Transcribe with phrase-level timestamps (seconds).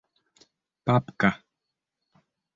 [0.85, 1.29] Папка!